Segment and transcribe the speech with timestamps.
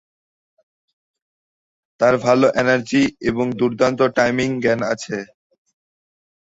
[1.99, 5.17] তার ভাল এনার্জি এবং দুর্দান্ত টাইমিং জ্ঞান আছে।